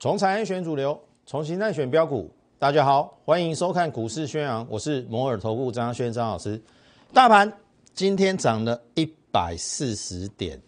[0.00, 2.30] 从产业选主流，从形态选标股。
[2.58, 6.58] 大家好，欢迎收看股市宣扬，我是摩尔投顾张轩张老师。
[7.12, 7.52] 大盘
[7.92, 10.58] 今天涨了一百四十点，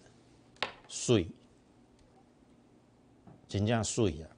[0.86, 1.26] 碎，
[3.48, 4.28] 真正碎啊！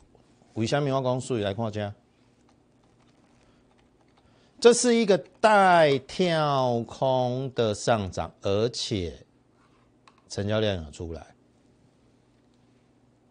[0.53, 1.41] 为什么我讲碎？
[1.41, 1.93] 来看下，
[4.61, 9.13] 这是一个带跳空的上涨，而且
[10.29, 11.34] 成交量有出来。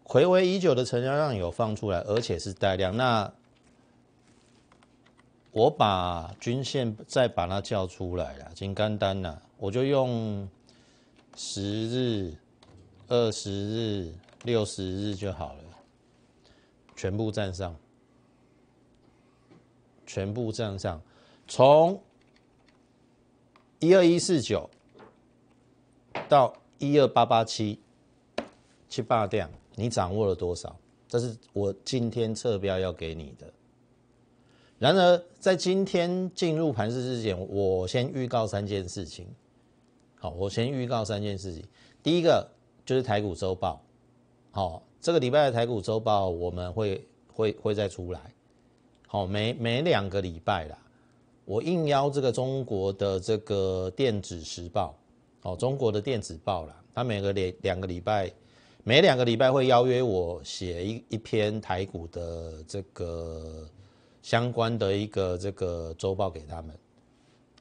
[0.04, 2.94] 回违已久的成交量有放出来，而且是带量。
[2.94, 3.32] 那
[5.50, 10.46] 我把均线再把它叫出来了，金干单了，我就用
[11.34, 12.34] 十日、
[13.08, 15.62] 二十日、六十日就好了，
[16.94, 17.74] 全部站上，
[20.06, 21.00] 全部站上，
[21.48, 22.02] 从
[23.78, 24.68] 一二一四九
[26.28, 27.80] 到一二八八七，
[28.88, 29.48] 七八点。
[29.74, 30.76] 你掌握了多少？
[31.06, 33.46] 这是我今天测标要给你的。
[34.78, 39.26] 然而，在今天进入盘市之前，我先预告三件事情。
[40.16, 41.62] 好，我先预告三件事情。
[42.02, 42.48] 第一个
[42.84, 43.80] 就是台股周报。
[44.50, 48.20] 好，这个礼拜的台股周报我们会会会再出来。
[49.06, 50.78] 好，每每两个礼拜啦，
[51.44, 54.98] 我应邀这个中国的这个电子时报，
[55.42, 58.32] 哦，中国的电子报啦，它每个两两个礼拜。
[58.86, 63.66] 每两个礼拜会邀约我写一一篇台股的这个
[64.20, 66.76] 相关的一个这个周报给他们。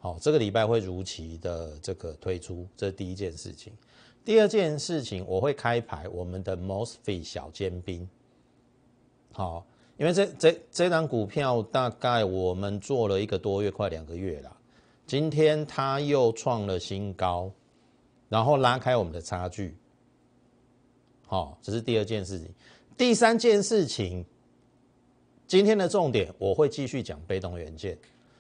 [0.02, 3.72] 好，这个礼拜会如期的这个推出，这是第一件事情。
[4.26, 8.06] 第二件事情，我会开牌我们的 Mosfet 小尖兵。
[9.32, 14.54] 好，因为这这这张股票大概我们做了一个多月，快两个月了。
[15.08, 17.50] 今天它又创了新高，
[18.28, 19.74] 然后拉开我们的差距。
[21.34, 22.48] 好，这是第二件事情。
[22.96, 24.24] 第三件事情，
[25.48, 27.98] 今天的重点我会继续讲被动元件，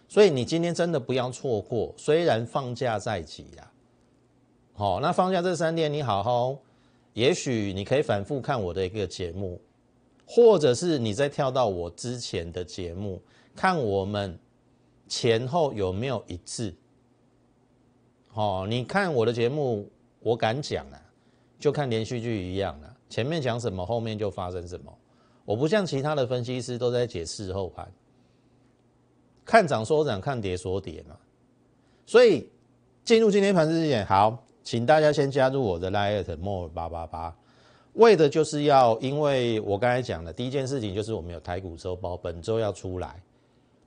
[0.08, 1.92] 所以你今天真的不要错过。
[1.98, 3.72] 虽然放假在即呀，
[4.74, 6.56] 好，那放假这三天你好好，
[7.14, 9.60] 也许你可以反复看我的一个节目，
[10.28, 13.20] 或者是你再跳到我之前的节目，
[13.56, 14.38] 看我们
[15.08, 16.72] 前后有没有一致。
[18.28, 19.90] 好，你看我的节目，
[20.20, 21.00] 我敢讲啊。
[21.63, 24.94] 就看连续剧一样了，前面讲什么，后面就发生什么。
[25.46, 27.90] 我不像其他的分析师都在解释后盘，
[29.46, 31.16] 看涨说涨，看跌说跌嘛。
[32.06, 32.50] 所以
[33.06, 37.34] 进入今天盘之前，好，请大家先加入我的 Lite More 八八八，
[37.94, 43.24] 为的就是要，因为我刚才讲的第一件事情就是我们有台股周报，本周要出来，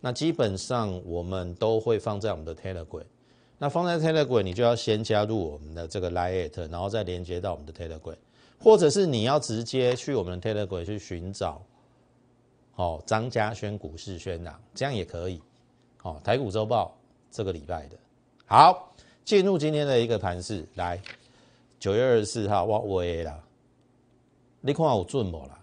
[0.01, 3.05] 那基本上我们都会放在我们的 Telegram。
[3.59, 8.17] 那放在 Telegram，你就要先加入我们的这个 Lite，然后再连接到我们的 Telegram，
[8.59, 11.63] 或者是你要直接去我们的 Telegram 去寻找，
[12.75, 15.41] 哦，张家轩股市宣朗，这样也可以。
[16.03, 16.95] 哦，台股周报
[17.31, 17.97] 这个礼拜的，
[18.45, 18.95] 好，
[19.25, 21.01] 进入今天的一个盘势，来，
[21.81, 23.43] 九月二十四号，哇，喂啦，
[24.61, 25.59] 你看我准不啦？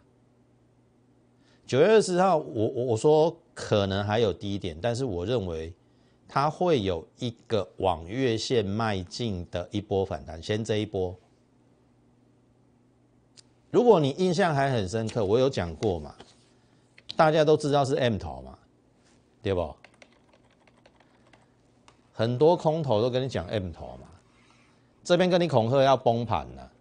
[1.68, 5.72] 九月二十四号，我我我说可能还有低点，但是我认为。
[6.28, 11.16] 它会有一个往月线迈进的一波反弹，先这一波。
[13.70, 16.16] 如果你印象还很深刻，我有讲过嘛，
[17.16, 18.58] 大家都知道是 M 头嘛，
[19.42, 19.76] 对不？
[22.12, 24.08] 很多空头都跟你讲 M 头嘛，
[25.04, 26.72] 这边跟你恐吓要崩盘了，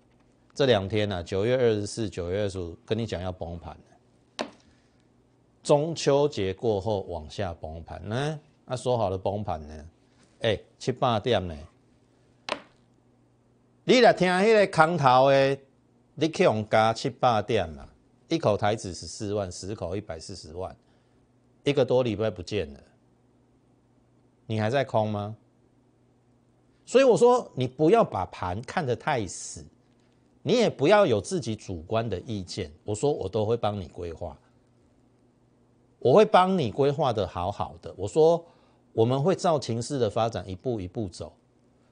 [0.54, 4.46] 这两天呢，九月二十四、九月二十五跟你讲要崩盘了，
[5.62, 8.38] 中秋节过后往下崩盘呢。
[8.64, 9.88] 那说好的崩盘呢？
[10.40, 11.56] 哎，七八点呢？
[13.84, 15.58] 你来听迄个空头的，
[16.14, 17.88] 你去用加七八点嘛？
[18.28, 20.74] 一口台子十四万，十口一百四十万，
[21.64, 22.80] 一个多礼拜不见了，
[24.46, 25.36] 你还在空吗？
[26.86, 29.64] 所以我说，你不要把盘看得太死，
[30.42, 32.72] 你也不要有自己主观的意见。
[32.84, 34.36] 我说，我都会帮你规划。
[35.98, 37.94] 我会帮你规划的好好的。
[37.96, 38.44] 我说
[38.92, 41.32] 我们会照情势的发展一步一步走。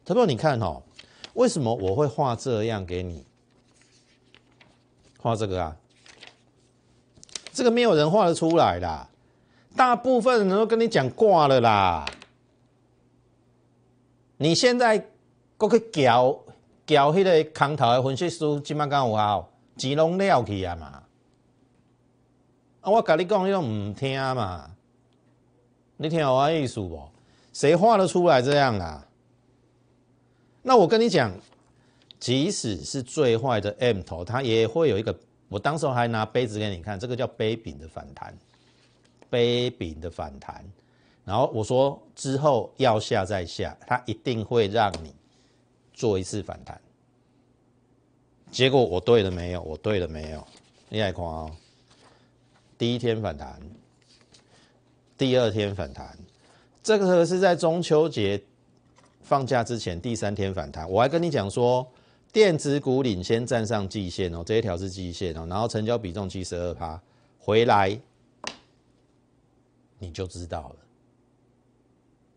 [0.04, 0.82] 他说你看哦，
[1.34, 3.24] 为什么我会画这样给你？
[5.18, 5.76] 画这个啊？
[7.52, 9.08] 这个没有人画得出来啦，
[9.76, 12.06] 大部分人都跟你讲挂了啦。
[14.38, 15.06] 你现在
[15.56, 16.38] 过去交
[16.86, 19.46] 交迄个空头的分析师，今麦敢有效？
[19.76, 21.02] 钱拢了去啊嘛？
[22.80, 22.90] 啊！
[22.90, 24.70] 我跟你讲，你都唔听嘛？
[26.02, 27.06] 你听我意思不？
[27.52, 29.06] 谁画得出来这样啊？
[30.62, 31.30] 那我跟你讲，
[32.18, 35.14] 即使是最坏的 M 头，它也会有一个
[35.50, 38.34] 我当时还拿杯子给你看，这个叫杯柄的反弹，
[39.28, 40.64] 杯柄的反弹。
[41.22, 45.14] 然后我说之后要下再下，它一定会让你
[45.92, 46.80] 做一次反弹。
[48.50, 49.60] 结果我对了没有？
[49.60, 50.42] 我对了没有？
[50.88, 51.54] 你来看哦，
[52.78, 53.60] 第一天反弹，
[55.20, 56.16] 第二天反弹，
[56.82, 58.42] 这个是在中秋节
[59.20, 60.90] 放假之前第三天反弹。
[60.90, 61.86] 我还跟你讲说。
[62.32, 67.02] 电子股领先站上季线哦，这一条是季线哦，然后成交比重七十二趴，
[67.40, 68.00] 回来
[69.98, 70.76] 你就知道了。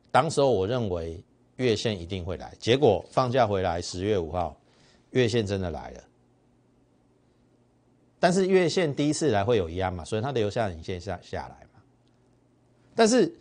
[0.10, 1.24] 当时候我认为
[1.58, 4.58] 月线一定会来，结果放假回来十月五号，
[5.12, 6.04] 月线真的来了。
[8.20, 11.63] 但是月线第一次来会有压嘛，所以它留下影线下下来。
[12.96, 13.34] 但是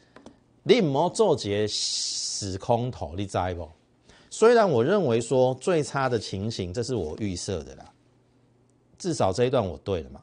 [0.63, 3.69] 你唔好做节死空头，你知不？
[4.31, 7.93] 虽然我认为说最差的情形，这是我预设的啦，
[8.99, 10.21] 至少这一段我对了嘛。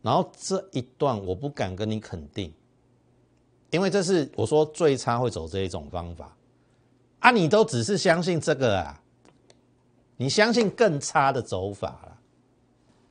[0.00, 2.52] 然后这一段我不敢跟你肯定，
[3.70, 6.36] 因为这是我说最差会走这一种方法
[7.20, 9.00] 啊，你都只是相信这个啊，
[10.16, 12.18] 你相信更差的走法了。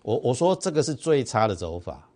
[0.01, 2.09] 我我说这个是最差的走法，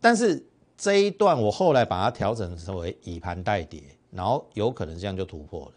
[0.00, 0.44] 但是
[0.76, 5.72] 这一段我后来把它调整成为以盘代跌，然后有可能这样就突破了。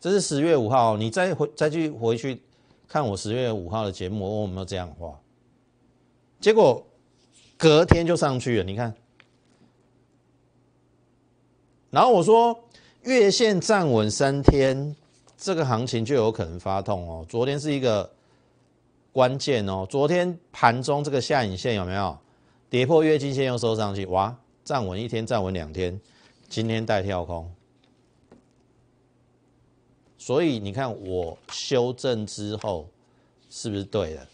[0.00, 2.42] 这是十月五号，你再回再去回去
[2.88, 5.18] 看我十月五号的节目，我有没有这样画？
[6.40, 6.86] 结果
[7.56, 8.94] 隔天就上去了，你看。
[11.90, 12.64] 然后我说
[13.02, 14.94] 月线站稳三天，
[15.38, 17.24] 这个行情就有可能发动哦。
[17.28, 18.10] 昨天是一个
[19.12, 22.18] 关键哦，昨天盘中这个下影线有没有
[22.70, 24.04] 跌破月均线又收上去？
[24.06, 26.00] 哇，站稳一天，站稳两天，
[26.48, 27.48] 今天带跳空。
[30.18, 32.88] 所以你看，我修正之后
[33.50, 34.26] 是不是对的？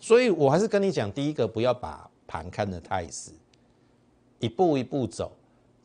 [0.00, 3.32] 所以我还是跟你讲，第一个不要把盘看得太死，
[4.40, 5.30] 一步一步走；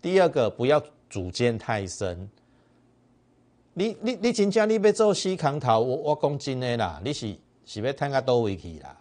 [0.01, 2.30] 第二个不要主见太深。
[3.74, 7.36] 你你你真正你要做西康头，我我讲真的啦，你是
[7.66, 8.98] 是要探个多位去啦？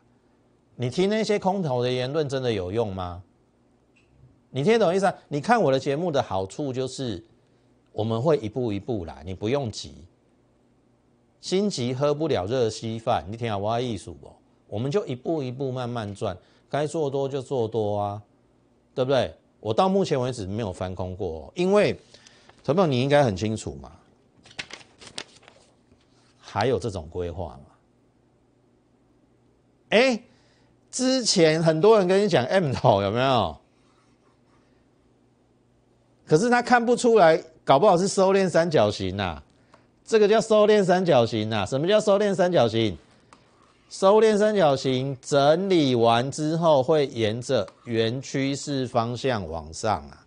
[0.77, 3.23] 你听那些空头的言论真的有用吗？
[4.51, 5.13] 你听懂意思？
[5.29, 7.23] 你看我的节目的好处就是。
[7.93, 9.95] 我们会一步一步来，你不用急，
[11.41, 13.25] 心急喝不了热稀饭。
[13.29, 14.35] 你听下我艺术不？
[14.67, 16.37] 我们就一步一步慢慢赚，
[16.69, 18.21] 该做多就做多啊，
[18.97, 19.33] 对不对？
[19.61, 21.97] 我到目前为止没有翻空过，因为
[22.65, 23.93] 陈鹏你应该很清楚嘛，
[26.41, 27.74] 还有这种规划嘛？
[29.95, 30.21] 哎，
[30.91, 33.57] 之前很多人跟你讲 M 头有没有？
[36.27, 37.43] 可是他看不出来。
[37.67, 39.41] 搞不好是收敛三角形呐，
[40.05, 41.65] 这个叫收敛三角形呐。
[41.65, 42.99] 什么叫收敛三角形？
[43.89, 50.27] 收敛三角形整理完之后会沿着原趋势方向往上啊。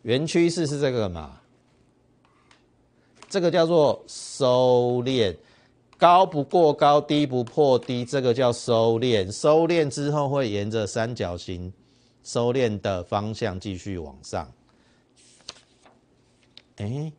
[0.00, 1.32] 原趋势是这个嘛？
[3.28, 5.36] 这个叫做收敛，
[6.02, 9.30] 高不过高，低不破低，这个叫收敛。
[9.30, 11.72] 收敛之后会沿着三角形
[12.24, 14.52] 收敛的方向继续往上。
[16.78, 17.12] 哎，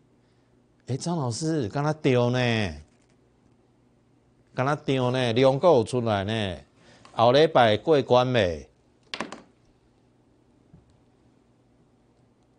[0.88, 2.76] 哎，张老师，刚他丢呢，
[4.54, 6.58] 刚他丢呢，两个出来呢，
[7.14, 8.68] 后礼拜过关没？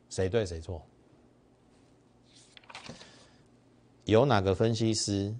[0.08, 0.80] 谁对谁错？
[4.06, 5.34] 有哪个分析师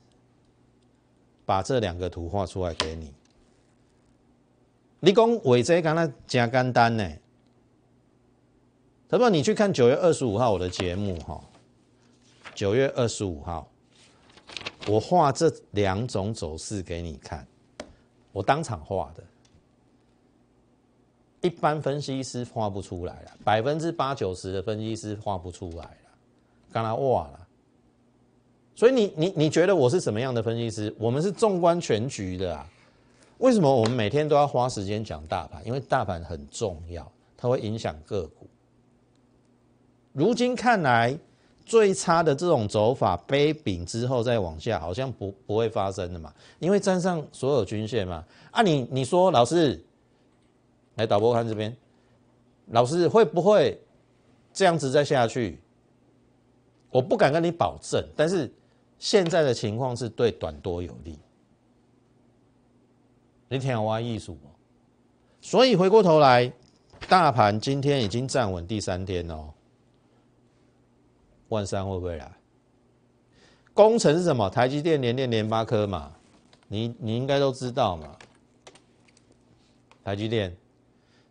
[1.46, 3.12] 把这两个图画出来给你？
[5.00, 7.10] 你讲伟这刚才真简单呢，
[9.08, 11.40] 不不，你去看九月二十五号我的节目哈。
[12.54, 13.68] 九月二十五号，
[14.86, 17.46] 我画这两种走势给你看，
[18.32, 19.24] 我当场画的，
[21.40, 26.10] 一般分析师画不出来了，百分之八九十的分析师画不出来了，
[26.72, 27.43] 刚才画了，
[28.74, 30.94] 所以你你你觉得我是什么样的分析师？
[30.98, 32.66] 我们是纵观全局的啊，
[33.38, 35.64] 为什么我们每天都要花时间讲大盘？
[35.66, 38.46] 因为大盘很重要，它会影响个股。
[40.12, 41.18] 如今看来。
[41.66, 48.22] 最差的这种走法，杯柄之后再往下，好像不不会发生的嘛，因为站上所有均线嘛。
[48.50, 49.82] 啊，你你说老师，
[50.96, 51.74] 来导播看这边，
[52.66, 53.80] 老师会不会
[54.52, 55.58] 这样子再下去？
[56.90, 58.52] 我不敢跟你保证，但是
[59.04, 61.18] 现在的情况是对短多有利。
[63.48, 64.38] 你听我艺术
[65.42, 66.50] 所以回过头来，
[67.06, 69.52] 大盘今天已经站稳第三天哦。
[71.50, 72.32] 万三会不会来？
[73.74, 74.48] 工程是什么？
[74.48, 76.10] 台积电、联电、联发科嘛。
[76.68, 78.16] 你你应该都知道嘛。
[80.02, 80.56] 台积电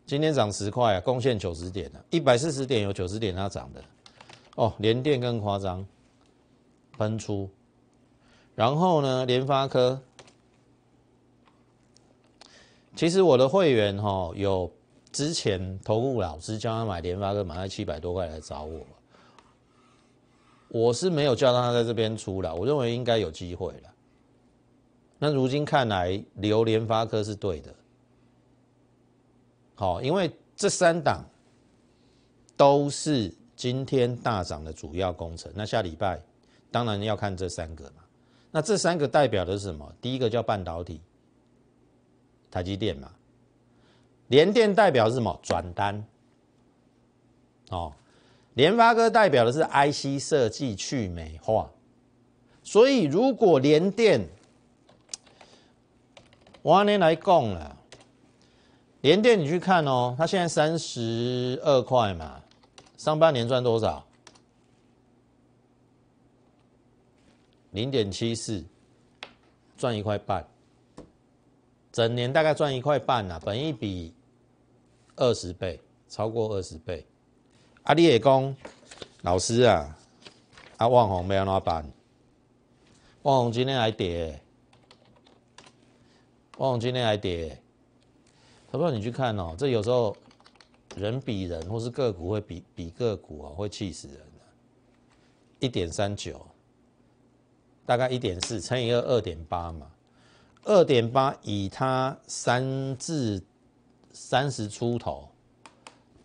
[0.05, 3.83] 今天涨十块啊，贡献九十点啊，一百四十点有九十点它涨的。
[4.57, 5.83] 哦，联电更夸张，
[6.99, 7.49] 喷出。
[8.55, 9.99] 然后呢，联发科，
[12.95, 14.71] 其实我的会员哈有
[15.11, 18.85] 之前投顾老师叫他买联发科，买在七百多块来找我。
[20.67, 23.89] 我是没有叫他在这边出了，我认为应该有机会了。
[25.19, 27.73] 那如今看来，留联发科是对的。
[29.75, 31.23] 好，因为这三档
[32.55, 35.51] 都是今天大涨的主要工程。
[35.55, 36.21] 那下礼拜
[36.69, 38.02] 当然要看这三个嘛。
[38.53, 39.93] 那这三个代表的是什么？
[39.99, 41.01] 第一个叫半导体，
[42.49, 43.11] 台积电嘛。
[44.27, 45.37] 联电代表是什么？
[45.43, 46.05] 转单。
[47.69, 47.91] 哦。
[48.53, 51.71] 联发科代表的是 IC 设计去美化，
[52.61, 54.27] 所以如果联电，
[56.61, 57.75] 我按年来讲了，
[59.01, 62.39] 联电你去看哦，它现在三十二块嘛，
[62.95, 64.05] 上半年赚多少？
[67.73, 68.63] 零点七四，
[69.77, 70.47] 赚一块半，
[71.91, 74.13] 整年大概赚一块半呐，本一比
[75.15, 77.05] 二十倍，超过二十倍。
[77.83, 78.55] 啊，你也讲
[79.23, 79.97] 老师啊，
[80.77, 81.91] 啊，旺宏要安怎办？
[83.23, 84.39] 旺宏今天还跌，
[86.57, 87.59] 旺宏今天还跌。
[88.71, 90.17] 他说：“你去看哦，这有时候
[90.95, 94.43] 人比人，或是个股会比比个股哦，会气死人的。
[95.59, 96.43] 一点三九，
[97.85, 99.87] 大概一点四乘以二，二点八嘛。
[100.63, 103.41] 二点八以它三至
[104.11, 105.27] 三十出头，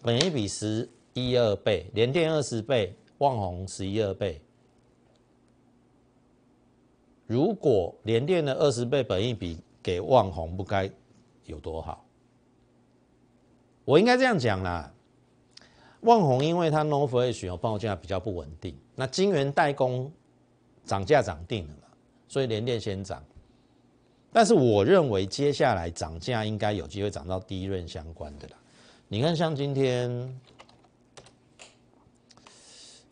[0.02, 4.40] 本一笔十。”一二倍，连电二十倍，旺宏十一二倍。
[7.26, 10.88] 如果连电的二十倍本一比给旺宏，不该
[11.46, 12.04] 有多好？
[13.84, 14.92] 我应该这样讲啦。
[16.02, 20.12] 旺宏因为它 no flash 哦，报价比较不稳定，那晶圆代工
[20.88, 21.88] 涨价涨定了嘛，
[22.26, 23.22] 所以连电先涨。
[24.32, 28.56] 但是我认为接下来涨价应该有机会涨到第一润相关的啦。
[29.06, 30.40] 你看，像今天。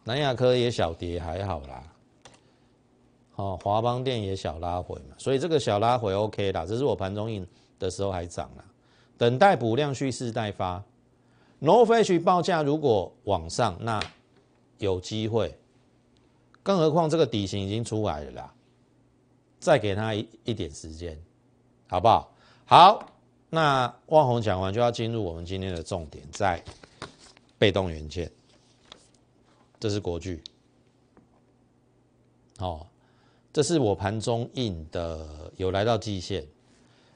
[0.09, 1.83] 南亚科也小跌还好啦，
[3.33, 7.45] 好华邦电也小拉回嘛，所以这个小拉回 OK 啦，这是我盘中印
[7.77, 8.65] 的时候还涨了，
[9.19, 10.81] 等待补量蓄势待发。
[11.59, 14.01] No Flash 报价如果往上，那
[14.79, 15.53] 有机会，
[16.67, 18.55] 更何况这个底型已经出来了啦，
[19.61, 21.17] 再给他一一点时间，
[21.87, 22.35] 好不好？
[22.67, 23.09] 好，
[23.49, 26.61] 那万红讲完就要进入我们今天的重点，在
[27.57, 28.29] 被动元件。
[29.79, 30.43] 这是国巨，
[32.59, 32.85] 哦，
[33.53, 36.45] 这是我盘中印的，有来到季线。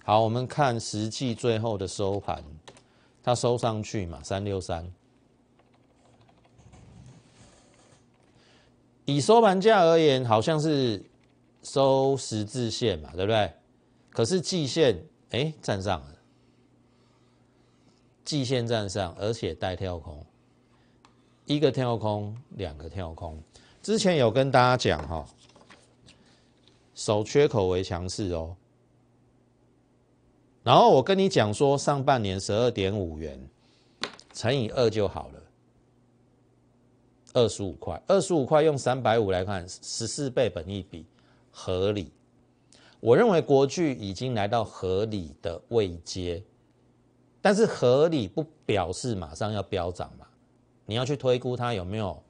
[0.04, 2.44] 好，我们看实际最后的收盘，
[3.20, 4.88] 它收上去嘛，三六三。
[9.10, 11.02] 以收盘价而言，好像是
[11.62, 13.52] 收十字线嘛，对不对？
[14.10, 16.14] 可是季线，哎，站上了，
[18.24, 20.24] 季线站上，而且带跳空。
[21.46, 23.36] 一个跳空，两个跳空。
[23.82, 25.26] 之前有跟大家讲哈，
[26.94, 28.54] 守缺口为强势哦。
[30.62, 33.40] 然后我跟你讲说，上半年十二点五元
[34.32, 35.39] 乘以二就好了，
[37.32, 38.00] 二十五块。
[38.06, 41.04] 二十五块用三百五来看，十四倍本益比
[41.50, 42.12] 合理。
[43.00, 46.42] 我认为国巨已经来到合理的位阶，
[47.40, 50.26] 但是合理不表示马上要飙涨嘛。
[50.84, 52.22] 你要去推估它有没有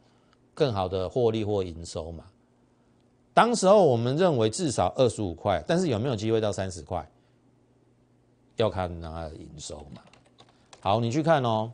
[0.55, 2.25] 更好的获利或营收嘛？
[3.33, 7.11] 当时候我们认为至少二十五块，但是有没有机会到三十块？
[8.57, 10.03] 要看它的营收嘛。
[10.81, 11.73] 好，你去看哦。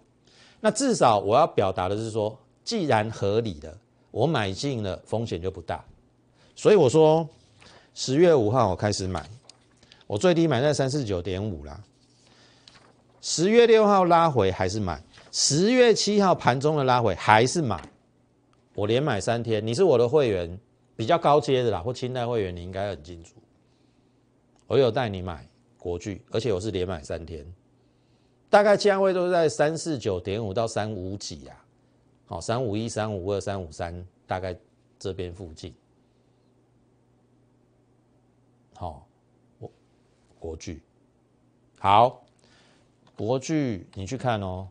[0.61, 3.75] 那至少我要表达的是说，既然合理的，
[4.11, 5.83] 我买进了风险就不大。
[6.55, 7.27] 所以我说
[7.95, 9.27] 十月五号我开始买，
[10.07, 11.81] 我最低买在三四九点五啦。
[13.23, 15.03] 十月六号拉回还是买。
[15.31, 17.81] 十月七号盘中的拉回还是买，
[18.75, 19.65] 我连买三天。
[19.65, 20.59] 你是我的会员，
[20.97, 23.35] 比较高阶的啦，或清代会员，你应该很清楚。
[24.67, 25.47] 我有带你买
[25.77, 27.47] 国巨，而且我是连买三天，
[28.49, 31.66] 大概价位都是在三四九点五到三五几啊，
[32.26, 34.56] 好，三五一、三五二、三五三，大概
[34.99, 35.73] 这边附近。
[38.75, 39.06] 好，
[39.59, 39.71] 我
[40.38, 40.83] 国巨，
[41.78, 42.23] 好，
[43.16, 44.68] 国巨，你去看哦。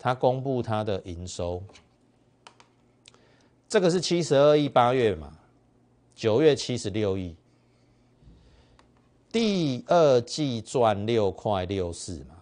[0.00, 1.60] 他公布他的营收，
[3.68, 5.36] 这个是七十二亿八月嘛，
[6.14, 7.34] 九月七十六亿，
[9.32, 12.37] 第二季赚六块六四嘛，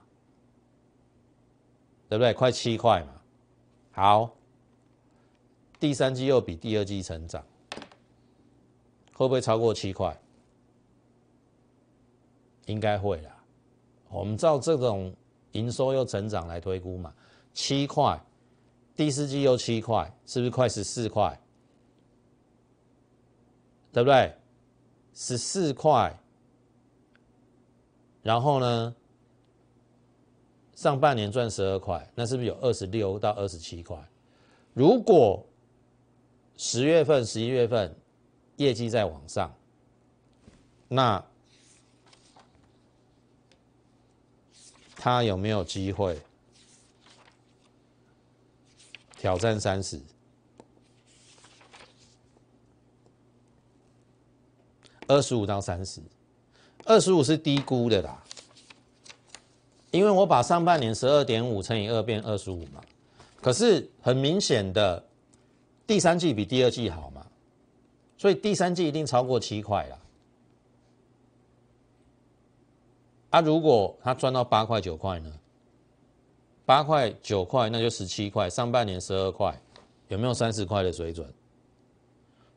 [2.09, 2.33] 对不对？
[2.33, 3.13] 快七块嘛。
[3.93, 4.31] 好，
[5.81, 7.45] 第三季又比第二季成长，
[9.15, 10.17] 会不会超过七块？
[12.67, 13.37] 应该会啦。
[14.09, 15.15] 我们照这种
[15.53, 17.15] 营收又成长来推估嘛，
[17.55, 18.21] 七块，
[18.95, 21.41] 第四季又七块，是不是快十四块？
[23.93, 24.35] 对不对？
[25.15, 26.15] 十四块，
[28.23, 28.95] 然后呢？
[30.77, 33.99] 上半年赚十二块，那是不是有二十六到二十七块？
[34.75, 35.45] 如果
[36.59, 37.97] 十月份、十一月份
[38.57, 39.53] 业绩在往上，
[40.87, 41.25] 那
[44.97, 46.21] 他有没有机会
[49.17, 49.99] 挑战三十？
[55.09, 56.03] 二十五到三十，
[56.85, 58.23] 二十五是低估的啦，
[59.97, 62.81] 因为我把上半年十二点五乘以二变二十五嘛，
[63.41, 65.03] 可是很明显的，
[65.87, 67.27] 第三季比第二季好嘛，
[68.19, 69.99] 所以第三季一定超过七块啦。
[73.31, 75.33] 啊，如果他赚到八块九块呢？
[76.65, 79.57] 八块九块那就十七块，上半年十二块，
[80.09, 81.27] 有没有三十块的水准？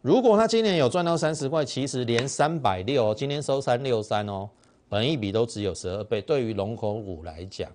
[0.02, 4.50] 如果他今年有赚到三十块，其实连三百六，今天收三六三哦，
[4.90, 7.72] 本一笔都只有十二倍，对于龙口股来讲，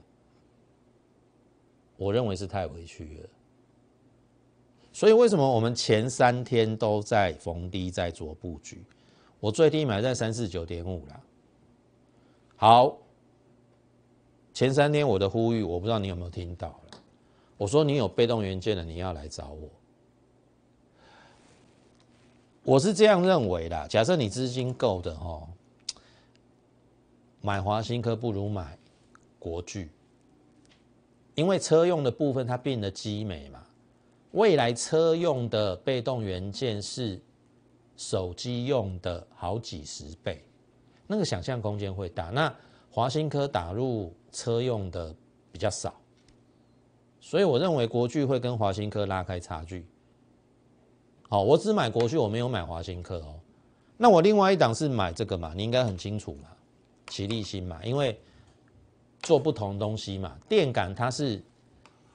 [1.96, 3.28] 我认为是太委屈了。
[4.92, 8.82] 所以为什么我们前三天都在逢低在做布局？
[9.40, 11.20] 我最低买在三四九点五了。
[12.56, 12.96] 好，
[14.52, 16.80] 前三天我的呼吁，我不知道你有没有听到。
[17.56, 19.68] 我说你有被动元件的，你要来找我。
[22.64, 25.46] 我是这样认为的，假设你资金够的哦，
[27.44, 28.78] 买华新科不如买
[29.38, 29.90] 国巨，
[31.34, 33.62] 因为车用的部分它变得基美嘛，
[34.30, 37.20] 未来车用的被动元件是
[37.98, 40.42] 手机用的好几十倍，
[41.06, 42.30] 那个想象空间会大。
[42.30, 42.50] 那
[42.90, 45.14] 华新科打入车用的
[45.52, 45.92] 比较少，
[47.20, 49.84] 所以我认为国巨会跟华新科拉开差距。
[51.28, 53.38] 好，我只买国巨，我没有买华新科哦。
[53.98, 55.52] 那我另外一档是买这个嘛？
[55.54, 56.48] 你应该很清楚嘛，
[57.06, 58.18] 齐立新嘛，因为
[59.22, 60.38] 做不同东西嘛。
[60.48, 61.42] 电感它是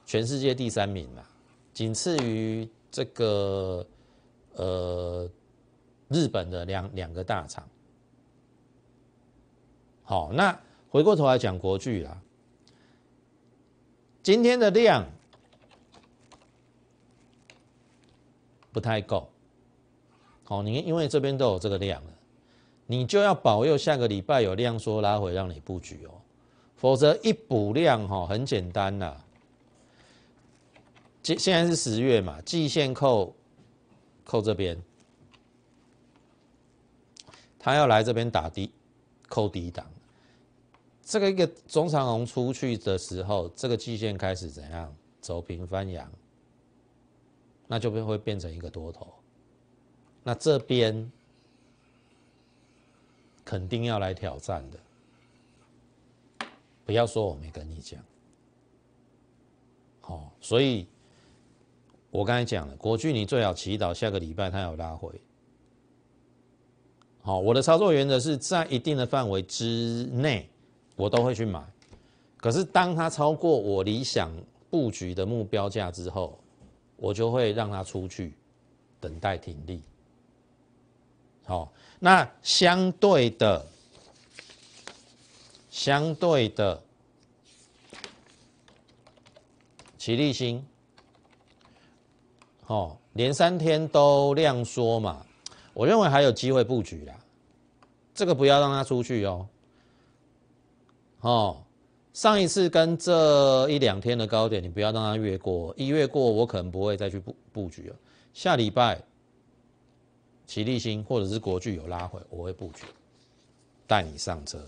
[0.06, 1.22] 全世界第三名嘛，
[1.72, 3.86] 仅次于这个
[4.54, 5.28] 呃
[6.08, 7.68] 日本的两两个大厂。
[10.02, 12.20] 好，那回过头来讲国巨啦，
[14.22, 15.04] 今天的量。
[18.72, 19.28] 不太够，
[20.44, 22.00] 好，你因为这边都有这个量，
[22.90, 26.10] 你就要保佑下个礼拜有量缩拉回让你布局哦，
[26.74, 29.24] 否则一补量哈很简单啦，
[31.22, 33.32] 现现在是十月嘛，季线扣
[34.24, 34.76] 扣这边，
[37.60, 38.72] 他要来这边打低
[39.28, 39.86] 扣低档，
[41.04, 46.10] 这个一个中长红出去的时候，这个季线开始怎样走平翻阳。
[47.68, 49.06] 那就会会变成一个多头，
[50.24, 51.08] 那这边
[53.50, 56.46] 肯定要来挑战的，
[56.84, 58.00] 不要说我没跟你讲，
[60.00, 60.86] 好，所以
[62.12, 65.20] 我刚才讲了，国巨你最好祈祷下个礼拜它有拉回，
[67.22, 70.48] 好，我的操作原则是在一定的范围之内，
[70.94, 71.60] 我都会去买，
[72.36, 74.30] 可是当它超过我理想
[74.70, 76.38] 布局的目标价之后。
[77.02, 78.34] 我就会让它出去，
[79.00, 79.82] 等待停利。
[81.50, 83.66] 好，那相对的，
[85.68, 86.80] 相对的，
[89.98, 90.64] 齐立新，
[92.68, 95.26] 哦，连三天都量缩嘛，
[95.74, 97.18] 我认为还有机会布局啦。
[98.14, 99.48] 这个不要让它出去哦，
[101.22, 101.64] 哦。
[102.12, 107.96] 上一次跟这一两天的高点，你不要让它越过，一越过我可能不会再去布布局了。
[108.32, 109.02] 下礼拜，
[110.50, 112.82] 齐立新或者是国巨有拉回，我会布局，
[113.86, 114.58] 带你上车，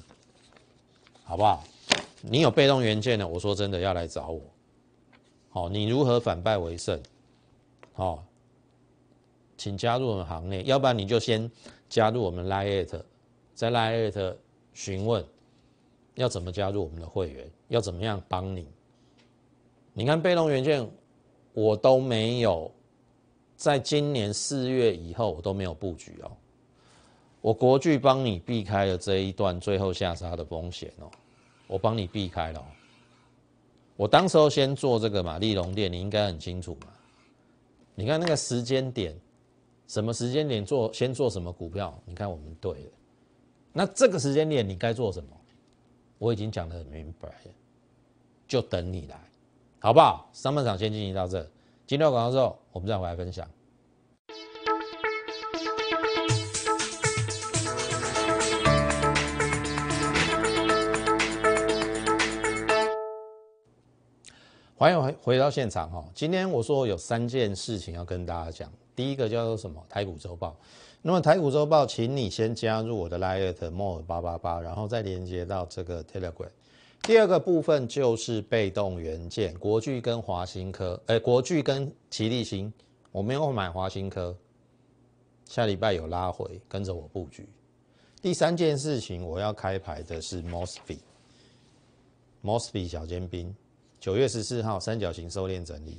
[1.24, 1.64] 好不好？
[2.20, 4.40] 你有被动元件的，我说真的要来找我。
[5.50, 7.02] 好，你如何反败为胜？
[7.94, 8.24] 好，
[9.56, 11.50] 请加入我们行列，要不然你就先
[11.88, 13.02] 加入我们 Lite，
[13.52, 14.36] 在 Lite
[14.72, 15.24] 询问。
[16.14, 17.50] 要怎么加入我们的会员？
[17.66, 18.68] 要怎么样帮你？
[19.94, 20.88] 你看被动元件，
[21.54, 22.70] 我都没有，
[23.62, 26.32] 在今年四月以后我都没有布局哦。
[27.40, 31.08] 我国巨帮你避开了这一段最后下杀的风险哦，
[31.68, 32.66] 我帮你避开了。
[33.96, 36.88] 我当时候先做这个嘛，利隆店，你应该很清楚嘛。
[37.94, 39.16] 你看那个时间点，
[39.86, 41.96] 什么时间点做先做什么股票？
[42.04, 42.90] 你看我们对了。
[43.72, 45.28] 那这个时间点你该做什么？
[46.18, 47.52] 我已经讲得很明白了，
[48.48, 49.20] 就等你来，
[49.78, 50.28] 好不好？
[50.32, 51.48] 上半场先进行到这，
[51.92, 53.46] 今天广告之后，我们再回来分享。
[64.74, 68.72] 欢迎回回到现场哈，今天我说有三件事情要跟大家讲。
[68.96, 69.84] 第一个叫做什么？
[69.86, 70.56] 台股周报。
[71.02, 76.48] 那么台股周报，请你先加入我的 Line more 八八八，然后再连接到这个 Telegram。
[77.02, 82.72] 第二个部分就是被动元件，国巨跟华新科，哎，国巨跟奇力新，
[83.10, 84.36] 我没有买华新科，
[85.46, 87.48] 下礼拜有拉回，跟着我布局。
[88.20, 93.52] 第三件事情我要开牌的是 Mosby，Mosby 小尖兵。
[93.98, 95.98] 九月十四号三角形收敛整理，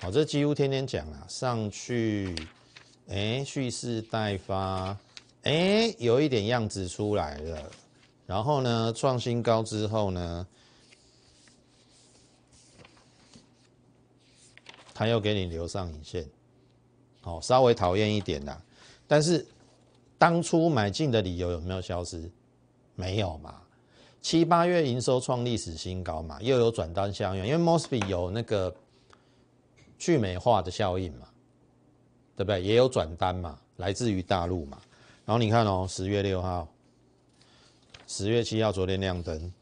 [0.00, 2.32] 好，这几乎天天讲啊，上去，
[3.08, 4.96] 哎，蓄势待发，
[5.42, 7.68] 哎，有一点样子出来了，
[8.28, 10.46] 然后呢，创新高之后呢，
[14.92, 16.28] 他又给你留上影线，
[17.22, 18.60] 好，稍微讨厌一点啦，
[19.06, 19.46] 但是
[20.18, 22.30] 当初买进的理由有没有消失？
[22.96, 23.62] 没有嘛。
[24.20, 28.76] 七八月营收创历史新高嘛，又有转单效应，因为 Mosby 有那个
[29.98, 31.26] 去美化的效应嘛，
[32.36, 32.62] 对不对？
[32.62, 34.78] 也有转单嘛，来自于大陆嘛。
[35.24, 36.68] 然后你看哦，十月六号、
[38.08, 39.52] 十月七号昨天亮灯，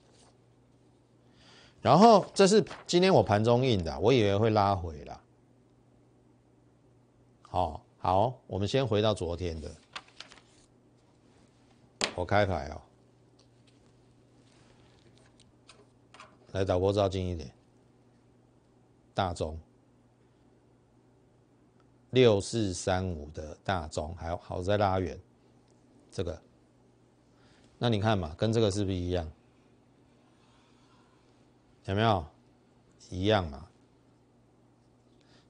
[1.82, 5.20] 然后这是今天我盘中印的，我以为会拉回啦。
[7.42, 9.68] 好，好，我们先回到昨天的，
[12.14, 12.80] 我开牌哦。
[16.52, 17.52] 来导播照近一点，
[19.12, 19.59] 大中。
[22.11, 25.18] 六四三五的大中，还好在拉远，
[26.12, 26.40] 这个，
[27.79, 29.31] 那你看嘛，跟这个是不是一样？
[31.87, 32.25] 有没有
[33.11, 33.67] 一样嘛？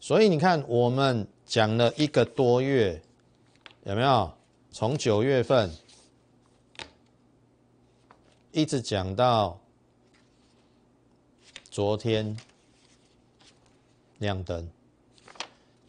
[0.01, 3.03] 所以你看，我们讲了一个多月，
[3.85, 4.33] 有没有？
[4.71, 5.71] 从九月份
[8.53, 9.59] 一直讲到。
[11.69, 12.35] 昨天
[14.17, 14.67] 亮灯，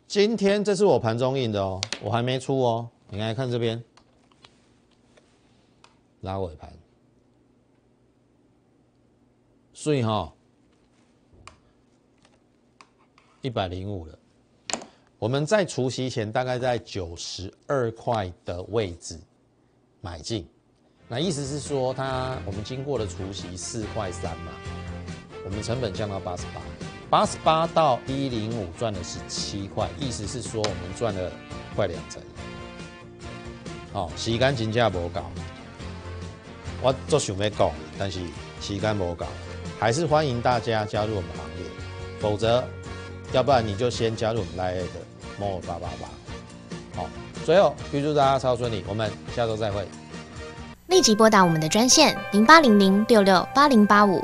[0.06, 2.90] 今天这是我盘中印的哦，我还没出哦。
[3.10, 3.82] 你来看这边，
[6.28, 6.70] 拉尾盘，
[9.74, 10.34] 所以哈，
[13.42, 14.20] 一百零五了。
[15.18, 19.18] 我们在除夕前大概在九十二块的位置
[20.02, 20.46] 买进，
[21.08, 24.52] 那意思是说，它我们经过了除夕四块三嘛。
[25.46, 26.62] 我们成本降到八十八，
[27.10, 31.32] 八十八到一零五赚的是七块，意思是说我们赚了
[31.74, 32.22] 快两成。
[33.94, 35.32] 好，洗干净价无高，
[36.82, 38.20] 我做想要讲，但是
[38.62, 39.26] 时间无够，
[39.80, 41.66] 还是欢迎大家加入我们行列，
[42.20, 42.64] 否则，
[43.32, 45.00] 要不然你就先加入我们 Line 的
[45.40, 46.08] more 八八八。
[46.96, 47.10] 好，
[47.46, 49.88] 最后预祝大家超顺利，我们下周再会。
[50.88, 54.24] 立即拨打我们的专线零八零零六六八零八五。